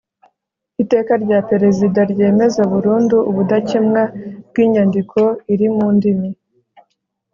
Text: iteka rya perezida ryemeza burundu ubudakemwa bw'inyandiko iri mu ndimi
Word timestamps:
iteka 0.83 1.13
rya 1.23 1.39
perezida 1.49 1.99
ryemeza 2.11 2.61
burundu 2.71 3.17
ubudakemwa 3.29 4.03
bw'inyandiko 4.49 5.19
iri 5.53 5.67
mu 5.75 5.87
ndimi 5.95 6.29